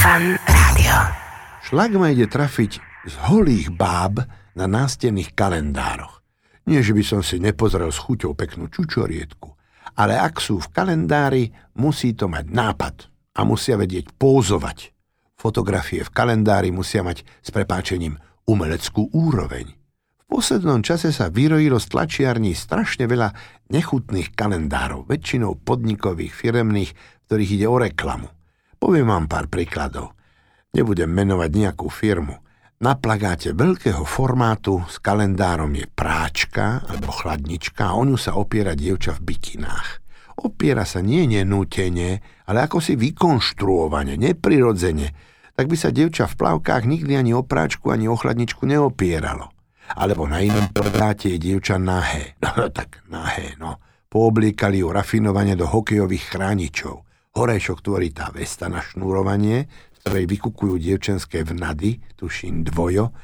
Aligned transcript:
Fan 0.00 0.32
Rádio. 0.48 0.96
Šlak 1.60 1.92
ma 2.00 2.08
ide 2.08 2.24
trafiť 2.24 2.72
z 3.04 3.14
holých 3.28 3.68
báb 3.68 4.24
na 4.56 4.64
nástenných 4.64 5.36
kalendároch. 5.36 6.24
Nie, 6.64 6.80
že 6.80 6.96
by 6.96 7.04
som 7.04 7.20
si 7.20 7.36
nepozrel 7.36 7.92
s 7.92 8.00
chuťou 8.00 8.32
peknú 8.32 8.72
čučorietku, 8.72 9.52
ale 10.00 10.16
ak 10.16 10.40
sú 10.40 10.56
v 10.56 10.72
kalendári, 10.72 11.52
musí 11.76 12.16
to 12.16 12.32
mať 12.32 12.48
nápad 12.48 12.96
a 13.36 13.44
musia 13.44 13.76
vedieť 13.76 14.16
pózovať. 14.16 14.96
Fotografie 15.36 16.00
v 16.00 16.08
kalendári 16.16 16.72
musia 16.72 17.04
mať 17.04 17.20
s 17.44 17.52
prepáčením 17.52 18.16
umeleckú 18.48 19.12
úroveň. 19.12 19.68
V 20.16 20.24
poslednom 20.32 20.80
čase 20.80 21.12
sa 21.12 21.28
vyrojilo 21.28 21.76
z 21.76 21.86
tlačiarní 21.92 22.56
strašne 22.56 23.04
veľa 23.04 23.36
nechutných 23.68 24.32
kalendárov, 24.32 25.04
väčšinou 25.04 25.60
podnikových, 25.60 26.32
firemných, 26.32 26.96
ktorých 27.28 27.50
ide 27.52 27.68
o 27.68 27.76
reklamu. 27.76 28.39
Poviem 28.80 29.12
vám 29.12 29.28
pár 29.28 29.44
príkladov. 29.52 30.16
Nebudem 30.72 31.12
menovať 31.12 31.50
nejakú 31.52 31.92
firmu. 31.92 32.32
Na 32.80 32.96
plagáte 32.96 33.52
veľkého 33.52 34.08
formátu 34.08 34.80
s 34.88 34.96
kalendárom 35.04 35.68
je 35.76 35.84
práčka 35.84 36.80
alebo 36.88 37.12
chladnička 37.12 37.92
a 37.92 37.96
o 38.00 38.08
ňu 38.08 38.16
sa 38.16 38.40
opiera 38.40 38.72
dievča 38.72 39.20
v 39.20 39.28
bikinách. 39.28 40.00
Opiera 40.40 40.88
sa 40.88 41.04
nie 41.04 41.28
nenútene, 41.28 42.24
ale 42.48 42.64
ako 42.64 42.80
si 42.80 42.96
vykonštruovane, 42.96 44.16
neprirodzene, 44.16 45.12
tak 45.52 45.68
by 45.68 45.76
sa 45.76 45.92
devča 45.92 46.24
v 46.24 46.38
plavkách 46.40 46.88
nikdy 46.88 47.20
ani 47.20 47.36
o 47.36 47.44
práčku, 47.44 47.92
ani 47.92 48.08
o 48.08 48.16
chladničku 48.16 48.64
neopieralo. 48.64 49.52
Alebo 49.92 50.24
na 50.24 50.40
inom 50.40 50.72
plagáte 50.72 51.28
je 51.28 51.36
dievča 51.36 51.76
nahé. 51.76 52.40
No 52.40 52.64
tak 52.72 53.04
nahé, 53.12 53.60
no. 53.60 53.76
Poobliekali 54.08 54.80
ju 54.80 54.88
rafinovane 54.88 55.52
do 55.52 55.68
hokejových 55.68 56.32
chráničov. 56.32 57.09
Horejšok 57.36 57.78
tvorí 57.84 58.10
tá 58.10 58.32
vesta 58.34 58.66
na 58.66 58.82
šnúrovanie, 58.82 59.66
z 59.66 59.98
ktorej 60.02 60.24
vykukujú 60.26 60.74
dievčenské 60.80 61.46
vnady, 61.46 62.02
tuším 62.18 62.66
dvojo. 62.66 63.14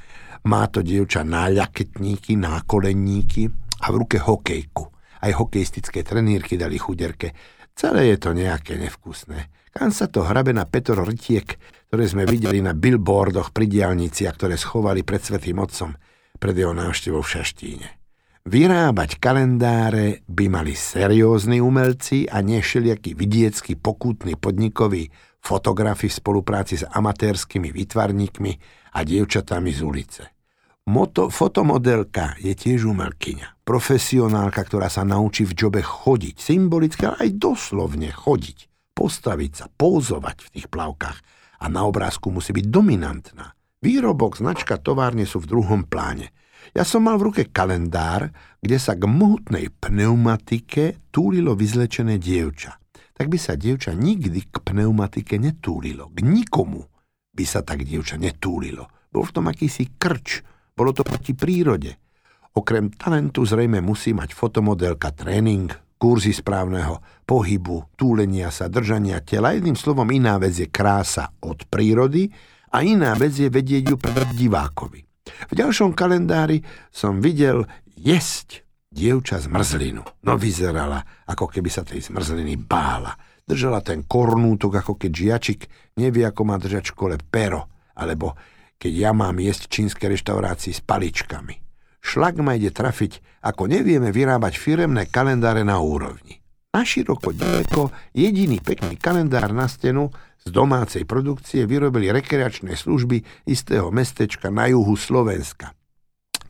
Má 0.47 0.67
to 0.71 0.85
dievča 0.85 1.27
náľaketníky, 1.27 2.39
nákolenníky 2.39 3.51
a 3.83 3.87
v 3.91 3.95
ruke 3.99 4.23
hokejku. 4.23 4.85
Aj 5.27 5.33
hokejistické 5.35 6.07
trenírky 6.07 6.55
dali 6.55 6.79
chuderke. 6.79 7.35
Celé 7.75 8.15
je 8.15 8.19
to 8.23 8.31
nejaké 8.31 8.79
nevkusné. 8.79 9.51
Kam 9.75 9.93
sa 9.93 10.09
to 10.09 10.25
hrabe 10.25 10.55
na 10.55 10.65
Petro 10.65 11.05
Rytiek 11.05 11.59
ktoré 11.87 12.05
sme 12.13 12.25
videli 12.27 12.59
na 12.59 12.75
billboardoch 12.75 13.55
pri 13.55 13.71
diálnici 13.71 14.27
a 14.27 14.35
ktoré 14.35 14.59
schovali 14.59 15.07
pred 15.07 15.23
Svetým 15.23 15.63
Otcom 15.63 15.95
pred 16.37 16.53
jeho 16.53 16.77
návštevou 16.77 17.25
v 17.25 17.33
Šaštíne. 17.41 17.89
Vyrábať 18.47 19.19
kalendáre 19.19 20.23
by 20.31 20.47
mali 20.47 20.79
seriózni 20.79 21.59
umelci 21.59 22.31
a 22.31 22.39
nešeliaký 22.39 23.19
vidiecký 23.19 23.75
pokútny 23.75 24.39
podnikový 24.39 25.11
fotografi 25.43 26.07
v 26.07 26.15
spolupráci 26.15 26.79
s 26.79 26.87
amatérskymi 26.87 27.75
výtvarníkmi 27.75 28.53
a 28.95 29.03
dievčatami 29.03 29.71
z 29.75 29.81
ulice. 29.83 30.23
Moto, 30.87 31.27
fotomodelka 31.27 32.39
je 32.39 32.55
tiež 32.55 32.87
umelkyňa, 32.87 33.67
profesionálka, 33.67 34.63
ktorá 34.63 34.87
sa 34.87 35.03
naučí 35.03 35.43
v 35.43 35.67
jobe 35.67 35.83
chodiť, 35.83 36.39
symbolicky, 36.39 37.03
ale 37.11 37.27
aj 37.27 37.31
doslovne 37.43 38.15
chodiť, 38.15 38.71
postaviť 38.95 39.53
sa, 39.59 39.67
pouzovať 39.75 40.47
v 40.47 40.51
tých 40.55 40.67
plavkách 40.71 41.19
a 41.59 41.67
na 41.67 41.83
obrázku 41.83 42.31
musí 42.31 42.55
byť 42.55 42.71
dominantná. 42.71 43.59
Výrobok, 43.87 44.43
značka, 44.43 44.83
továrne 44.83 45.23
sú 45.31 45.39
v 45.39 45.47
druhom 45.47 45.87
pláne. 45.87 46.35
Ja 46.75 46.83
som 46.83 47.07
mal 47.07 47.23
v 47.23 47.31
ruke 47.31 47.43
kalendár, 47.47 48.35
kde 48.59 48.83
sa 48.83 48.99
k 48.99 49.07
mohutnej 49.07 49.71
pneumatike 49.79 51.07
túlilo 51.15 51.55
vyzlečené 51.55 52.19
dievča. 52.19 52.83
Tak 53.15 53.31
by 53.31 53.39
sa 53.39 53.55
dievča 53.55 53.95
nikdy 53.95 54.51
k 54.51 54.59
pneumatike 54.59 55.39
netúlilo. 55.39 56.11
K 56.11 56.19
nikomu 56.27 56.83
by 57.31 57.45
sa 57.47 57.63
tak 57.63 57.87
dievča 57.87 58.19
netúlilo. 58.19 58.91
Bol 59.07 59.23
v 59.23 59.35
tom 59.39 59.47
akýsi 59.47 59.95
krč. 59.95 60.43
Bolo 60.75 60.91
to 60.91 61.07
proti 61.07 61.39
prírode. 61.39 61.95
Okrem 62.59 62.91
talentu 62.91 63.47
zrejme 63.47 63.79
musí 63.79 64.11
mať 64.11 64.35
fotomodelka 64.35 65.15
tréning, 65.15 65.71
kurzy 65.95 66.35
správneho 66.35 67.23
pohybu, 67.23 67.95
túlenia 67.95 68.51
sa, 68.51 68.67
držania 68.67 69.23
tela. 69.23 69.55
Jedným 69.55 69.79
slovom 69.79 70.11
iná 70.11 70.43
vec 70.43 70.59
je 70.59 70.67
krása 70.67 71.31
od 71.47 71.71
prírody 71.71 72.27
a 72.73 72.77
iná 72.83 73.15
vec 73.15 73.37
je 73.37 73.51
vedieť 73.51 73.93
ju 73.93 73.97
predať 73.99 74.35
divákovi. 74.35 75.01
V 75.51 75.53
ďalšom 75.53 75.93
kalendári 75.93 76.63
som 76.89 77.19
videl 77.19 77.67
jesť 77.99 78.63
dievča 78.91 79.43
zmrzlinu. 79.43 80.03
No 80.23 80.33
vyzerala, 80.39 81.27
ako 81.27 81.51
keby 81.51 81.69
sa 81.69 81.83
tej 81.83 82.07
zmrzliny 82.07 82.57
bála. 82.57 83.13
Držala 83.47 83.83
ten 83.83 84.07
kornútok, 84.07 84.83
ako 84.83 84.99
keď 84.99 85.11
žiačik 85.13 85.61
nevie, 85.99 86.27
ako 86.27 86.43
má 86.47 86.59
držať 86.59 86.95
škole 86.95 87.15
pero, 87.31 87.71
alebo 87.95 88.35
keď 88.79 88.93
ja 88.93 89.11
mám 89.15 89.39
jesť 89.39 89.71
čínske 89.71 90.11
reštaurácii 90.11 90.75
s 90.75 90.83
paličkami 90.83 91.67
šlak 92.07 92.39
ma 92.39 92.55
ide 92.55 92.71
trafiť, 92.71 93.43
ako 93.43 93.67
nevieme 93.67 94.15
vyrábať 94.15 94.55
firemné 94.55 95.11
kalendáre 95.11 95.67
na 95.67 95.83
úrovni. 95.83 96.39
Na 96.77 96.85
široko 96.85 97.33
ďaleko 97.33 97.89
jediný 98.13 98.61
pekný 98.61 99.01
kalendár 99.01 99.49
na 99.49 99.65
stenu 99.65 100.13
z 100.45 100.53
domácej 100.53 101.09
produkcie 101.09 101.65
vyrobili 101.65 102.13
rekreačné 102.13 102.77
služby 102.77 103.49
istého 103.49 103.89
mestečka 103.89 104.53
na 104.53 104.69
juhu 104.69 104.93
Slovenska. 104.93 105.73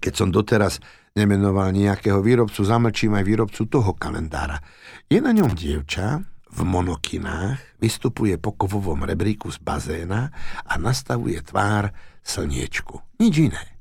Keď 0.02 0.12
som 0.18 0.34
doteraz 0.34 0.82
nemenoval 1.14 1.70
nejakého 1.70 2.18
výrobcu, 2.26 2.58
zamlčím 2.58 3.14
aj 3.14 3.22
výrobcu 3.22 3.70
toho 3.70 3.94
kalendára. 3.94 4.58
Je 5.06 5.22
na 5.22 5.30
ňom 5.30 5.54
dievča, 5.54 6.18
v 6.50 6.60
monokinách, 6.66 7.78
vystupuje 7.78 8.34
po 8.34 8.58
kovovom 8.58 9.06
rebríku 9.06 9.46
z 9.54 9.62
bazéna 9.62 10.34
a 10.66 10.74
nastavuje 10.74 11.38
tvár 11.46 11.94
slniečku. 12.26 13.22
Nič 13.22 13.46
iné. 13.46 13.78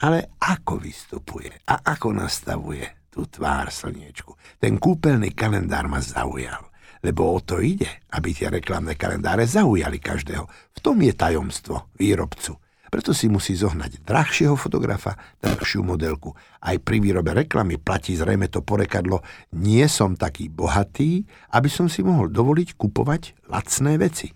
Ale 0.00 0.32
ako 0.40 0.80
vystupuje 0.80 1.52
a 1.68 1.84
ako 1.92 2.16
nastavuje 2.16 3.03
tú 3.14 3.30
tvár 3.30 3.70
slniečku. 3.70 4.34
Ten 4.58 4.82
kúpeľný 4.82 5.30
kalendár 5.38 5.86
ma 5.86 6.02
zaujal, 6.02 6.66
lebo 7.06 7.30
o 7.30 7.38
to 7.38 7.62
ide, 7.62 8.02
aby 8.10 8.34
tie 8.34 8.50
reklamné 8.50 8.98
kalendáre 8.98 9.46
zaujali 9.46 10.02
každého. 10.02 10.42
V 10.74 10.78
tom 10.82 10.98
je 10.98 11.14
tajomstvo 11.14 11.94
výrobcu. 11.94 12.58
Preto 12.90 13.14
si 13.14 13.30
musí 13.30 13.54
zohnať 13.54 14.02
drahšieho 14.02 14.54
fotografa, 14.58 15.14
drahšiu 15.38 15.86
modelku. 15.86 16.34
Aj 16.62 16.74
pri 16.78 16.98
výrobe 16.98 17.34
reklamy 17.34 17.78
platí 17.78 18.18
zrejme 18.18 18.50
to 18.50 18.62
porekadlo 18.66 19.22
nie 19.54 19.86
som 19.86 20.18
taký 20.18 20.50
bohatý, 20.50 21.22
aby 21.54 21.70
som 21.70 21.86
si 21.86 22.02
mohol 22.02 22.30
dovoliť 22.30 22.74
kupovať 22.74 23.50
lacné 23.50 23.98
veci. 23.98 24.30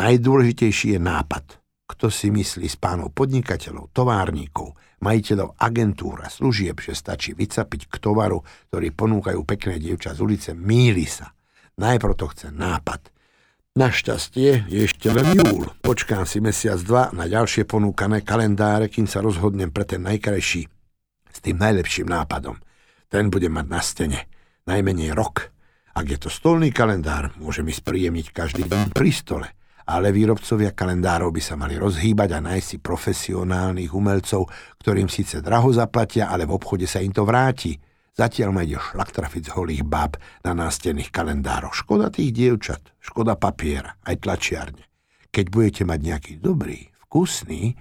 Najdôležitejší 0.00 0.96
je 0.96 1.00
nápad 1.00 1.67
kto 1.88 2.12
si 2.12 2.28
myslí 2.28 2.68
z 2.68 2.76
pánov 2.76 3.16
podnikateľov, 3.16 3.88
továrníkov, 3.96 4.76
majiteľov 5.00 5.56
agentúra, 5.56 6.28
služieb, 6.28 6.84
že 6.84 6.92
stačí 6.92 7.32
vycapiť 7.32 7.88
k 7.88 7.94
tovaru, 7.96 8.44
ktorý 8.68 8.92
ponúkajú 8.92 9.40
pekné 9.48 9.80
dievča 9.80 10.12
z 10.12 10.20
ulice, 10.20 10.50
míli 10.52 11.08
sa. 11.08 11.32
Najprv 11.80 12.14
to 12.18 12.26
chce 12.28 12.52
nápad. 12.52 13.08
Našťastie 13.78 14.68
je 14.68 14.80
ešte 14.84 15.08
len 15.08 15.38
júl. 15.38 15.70
Počkám 15.80 16.28
si 16.28 16.42
mesiac, 16.44 16.76
dva 16.82 17.08
na 17.14 17.24
ďalšie 17.24 17.64
ponúkané 17.64 18.26
kalendáre, 18.26 18.92
kým 18.92 19.08
sa 19.08 19.24
rozhodnem 19.24 19.72
pre 19.72 19.88
ten 19.88 20.02
najkrajší 20.02 20.62
s 21.32 21.38
tým 21.40 21.56
najlepším 21.56 22.10
nápadom. 22.10 22.58
Ten 23.08 23.30
bude 23.32 23.48
mať 23.48 23.66
na 23.70 23.80
stene 23.80 24.20
najmenej 24.66 25.14
rok. 25.16 25.54
Ak 25.94 26.04
je 26.10 26.18
to 26.20 26.28
stolný 26.28 26.74
kalendár, 26.74 27.32
môže 27.38 27.64
mi 27.64 27.72
spríjemniť 27.72 28.26
každý 28.34 28.66
deň 28.66 28.92
pri 28.92 29.10
stole 29.14 29.48
ale 29.88 30.12
výrobcovia 30.12 30.76
kalendárov 30.76 31.32
by 31.32 31.40
sa 31.40 31.56
mali 31.56 31.80
rozhýbať 31.80 32.36
a 32.36 32.44
nájsť 32.44 32.66
si 32.68 32.76
profesionálnych 32.76 33.88
umelcov, 33.96 34.44
ktorým 34.84 35.08
síce 35.08 35.40
draho 35.40 35.72
zaplatia, 35.72 36.28
ale 36.28 36.44
v 36.44 36.60
obchode 36.60 36.84
sa 36.84 37.00
im 37.00 37.08
to 37.08 37.24
vráti. 37.24 37.72
Zatiaľ 38.12 38.50
ma 38.52 38.68
ide 38.68 38.76
šlak 38.76 39.14
trafiť 39.14 39.48
z 39.48 39.54
holých 39.56 39.84
báb 39.88 40.20
na 40.44 40.52
nástených 40.52 41.08
kalendároch. 41.08 41.72
Škoda 41.72 42.12
tých 42.12 42.36
dievčat, 42.36 43.00
škoda 43.00 43.40
papiera, 43.40 43.96
aj 44.04 44.28
tlačiarne. 44.28 44.84
Keď 45.32 45.46
budete 45.48 45.82
mať 45.88 46.00
nejaký 46.02 46.32
dobrý, 46.36 46.92
vkusný 47.08 47.78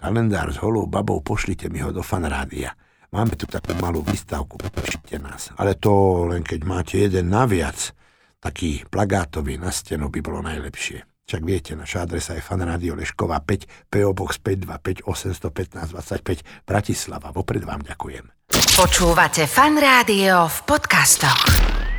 kalendár 0.00 0.54
s 0.54 0.62
holou 0.64 0.88
babou, 0.88 1.20
pošlite 1.20 1.68
mi 1.68 1.84
ho 1.84 1.92
do 1.92 2.00
fanrádia. 2.00 2.72
Máme 3.10 3.34
tu 3.34 3.50
takú 3.50 3.74
malú 3.82 4.00
výstavku, 4.06 4.56
pošlite 4.62 5.18
nás. 5.18 5.50
Ale 5.58 5.74
to 5.76 6.24
len 6.30 6.46
keď 6.46 6.60
máte 6.62 6.96
jeden 7.02 7.34
naviac, 7.34 7.90
taký 8.38 8.86
plagátový 8.86 9.58
na 9.58 9.74
stenu 9.74 10.06
by 10.06 10.22
bolo 10.22 10.40
najlepšie. 10.46 11.09
Však 11.30 11.46
viete, 11.46 11.78
naša 11.78 12.10
adresa 12.10 12.34
je 12.34 12.42
fanradio 12.42 12.98
Lešková 12.98 13.38
5, 13.46 13.86
PO 13.86 14.10
Box 14.18 14.42
525 14.42 15.06
815 15.06 15.94
25 15.94 16.66
Bratislava. 16.66 17.30
Vopred 17.30 17.62
vám 17.62 17.86
ďakujem. 17.86 18.50
Počúvate 18.74 19.46
Fan 19.46 19.78
Rádio 19.78 20.50
v 20.50 20.58
podcastoch. 20.66 21.89